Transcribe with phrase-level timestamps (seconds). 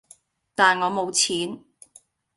[0.55, 1.63] 但我冇錢